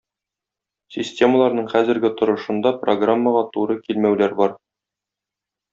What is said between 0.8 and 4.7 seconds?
Системаларның хәзерге торышында программага туры килмәүләр бар.